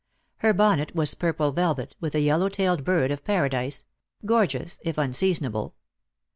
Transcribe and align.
Her 0.37 0.51
bonnet 0.51 0.95
was 0.95 1.13
purple 1.13 1.51
velvet, 1.51 1.95
with 1.99 2.15
a 2.15 2.21
yellow 2.21 2.49
tailed 2.49 2.83
bird 2.83 3.11
of 3.11 3.23
paradise— 3.23 3.85
gorgeous 4.25 4.79
if 4.81 4.97
unseasonable. 4.97 5.75